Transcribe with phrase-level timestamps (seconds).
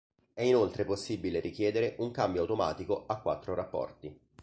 [0.33, 4.19] È inoltre possibile richiedere un cambio automatico a quattro rapporti.